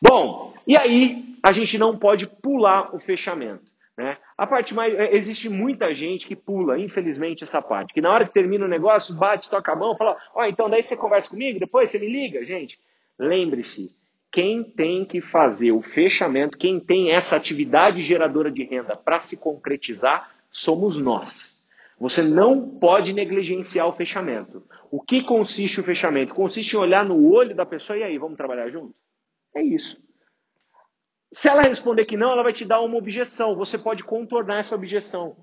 [0.01, 3.65] Bom, e aí a gente não pode pular o fechamento.
[3.97, 4.17] Né?
[4.37, 4.93] A parte mais.
[4.93, 7.93] É, existe muita gente que pula, infelizmente, essa parte.
[7.93, 10.69] Que na hora que termina o negócio, bate, toca a mão, fala: Ó, oh, então
[10.69, 12.79] daí você conversa comigo, depois você me liga, gente.
[13.17, 13.89] Lembre-se,
[14.31, 19.37] quem tem que fazer o fechamento, quem tem essa atividade geradora de renda para se
[19.37, 21.57] concretizar, somos nós.
[21.99, 24.63] Você não pode negligenciar o fechamento.
[24.91, 26.35] O que consiste o fechamento?
[26.35, 28.93] Consiste em olhar no olho da pessoa e aí, vamos trabalhar junto?
[29.55, 29.97] É isso.
[31.33, 33.55] Se ela responder que não, ela vai te dar uma objeção.
[33.55, 35.35] Você pode contornar essa objeção.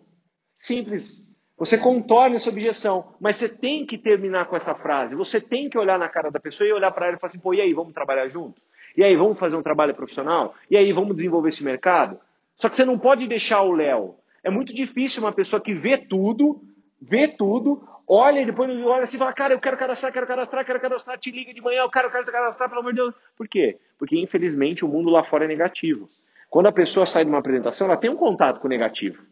[0.57, 1.29] Simples.
[1.57, 5.15] Você contorna essa objeção, mas você tem que terminar com essa frase.
[5.15, 7.40] Você tem que olhar na cara da pessoa e olhar para ela e falar assim:
[7.40, 8.61] pô, e aí, vamos trabalhar junto?
[8.97, 10.55] E aí, vamos fazer um trabalho profissional?
[10.71, 12.19] E aí, vamos desenvolver esse mercado?
[12.57, 14.15] Só que você não pode deixar o Léo.
[14.42, 16.61] É muito difícil uma pessoa que vê tudo,
[17.01, 20.65] vê tudo, olha e depois olha assim e fala, cara, eu quero cadastrar, quero cadastrar,
[20.65, 23.15] quero cadastrar, te liga de manhã, eu quero, eu quero cadastrar, pelo amor de Deus.
[23.37, 23.79] Por quê?
[23.99, 26.09] Porque, infelizmente, o mundo lá fora é negativo.
[26.51, 29.23] Quando a pessoa sai de uma apresentação, ela tem um contato com o negativo.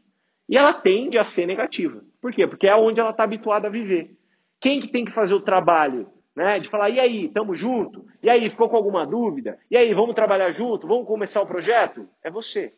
[0.49, 2.03] E ela tende a ser negativa.
[2.21, 2.47] Por quê?
[2.47, 4.17] Porque é onde ela está habituada a viver.
[4.61, 6.59] Quem que tem que fazer o trabalho né?
[6.59, 8.07] De falar, e aí, tamo junto?
[8.23, 9.59] E aí, ficou com alguma dúvida?
[9.71, 10.87] E aí, vamos trabalhar junto?
[10.87, 12.09] Vamos começar o projeto?
[12.23, 12.73] É você.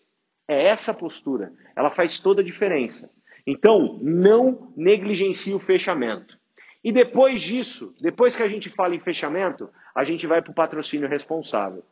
[0.49, 1.53] É essa postura.
[1.77, 3.09] Ela faz toda a diferença.
[3.47, 6.37] Então, não negligencie o fechamento.
[6.83, 10.55] E depois disso, depois que a gente fala em fechamento, a gente vai para o
[10.55, 11.83] patrocínio responsável.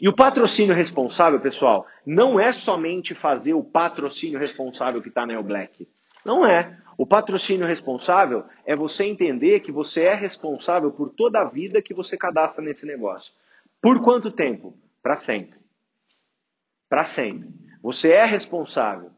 [0.00, 5.34] E o patrocínio responsável, pessoal, não é somente fazer o patrocínio responsável que está na
[5.34, 5.88] El Black.
[6.28, 6.78] Não é.
[6.98, 11.94] O patrocínio responsável é você entender que você é responsável por toda a vida que
[11.94, 13.32] você cadastra nesse negócio.
[13.80, 14.76] Por quanto tempo?
[15.02, 15.58] Para sempre.
[16.86, 17.48] Para sempre.
[17.82, 19.10] Você é responsável.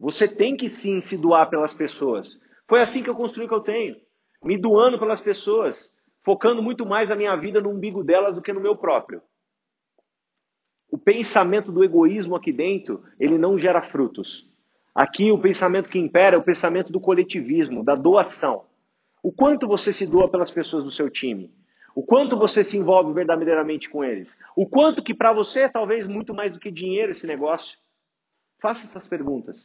[0.00, 2.42] Você tem que sim se doar pelas pessoas.
[2.66, 3.94] Foi assim que eu construí o que eu tenho.
[4.42, 5.94] Me doando pelas pessoas.
[6.24, 9.22] Focando muito mais a minha vida no umbigo delas do que no meu próprio.
[10.90, 14.55] O pensamento do egoísmo aqui dentro, ele não gera frutos.
[14.96, 18.64] Aqui o pensamento que impera é o pensamento do coletivismo, da doação.
[19.22, 21.50] O quanto você se doa pelas pessoas do seu time?
[21.94, 24.34] O quanto você se envolve verdadeiramente com eles?
[24.56, 27.76] O quanto que para você é talvez muito mais do que dinheiro esse negócio?
[28.58, 29.58] Faça essas perguntas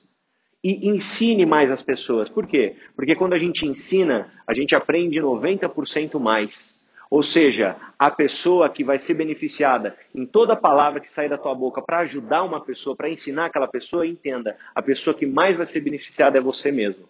[0.62, 2.28] e ensine mais as pessoas.
[2.28, 2.76] Por quê?
[2.94, 6.81] Porque quando a gente ensina, a gente aprende 90% mais.
[7.12, 11.54] Ou seja, a pessoa que vai ser beneficiada em toda palavra que sair da tua
[11.54, 15.68] boca para ajudar uma pessoa, para ensinar aquela pessoa, entenda, a pessoa que mais vai
[15.68, 17.10] ser beneficiada é você mesmo.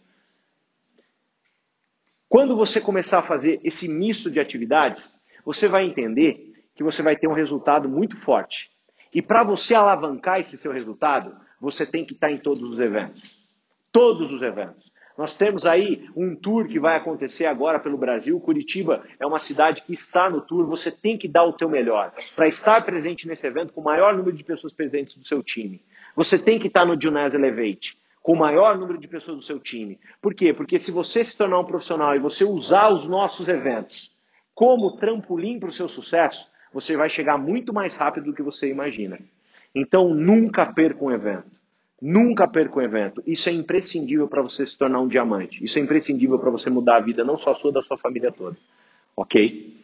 [2.28, 5.08] Quando você começar a fazer esse misto de atividades,
[5.46, 8.72] você vai entender que você vai ter um resultado muito forte.
[9.14, 13.22] E para você alavancar esse seu resultado, você tem que estar em todos os eventos.
[13.92, 14.91] Todos os eventos.
[15.18, 18.40] Nós temos aí um tour que vai acontecer agora pelo Brasil.
[18.40, 20.66] Curitiba é uma cidade que está no tour.
[20.68, 24.16] Você tem que dar o teu melhor para estar presente nesse evento com o maior
[24.16, 25.82] número de pessoas presentes do seu time.
[26.16, 29.60] Você tem que estar no Junaz Elevate com o maior número de pessoas do seu
[29.60, 30.00] time.
[30.22, 30.54] Por quê?
[30.54, 34.12] Porque se você se tornar um profissional e você usar os nossos eventos
[34.54, 38.70] como trampolim para o seu sucesso, você vai chegar muito mais rápido do que você
[38.70, 39.20] imagina.
[39.74, 41.61] Então nunca perca um evento.
[42.02, 43.22] Nunca perca um evento.
[43.28, 45.64] Isso é imprescindível para você se tornar um diamante.
[45.64, 48.58] Isso é imprescindível para você mudar a vida, não só sua, da sua família toda.
[49.16, 49.80] Ok?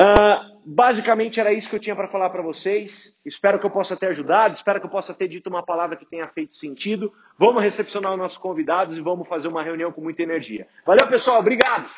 [0.00, 3.20] Uh, basicamente era isso que eu tinha para falar para vocês.
[3.24, 6.04] Espero que eu possa ter ajudado, espero que eu possa ter dito uma palavra que
[6.04, 7.12] tenha feito sentido.
[7.38, 10.66] Vamos recepcionar os nossos convidados e vamos fazer uma reunião com muita energia.
[10.84, 11.38] Valeu, pessoal.
[11.38, 11.88] Obrigado.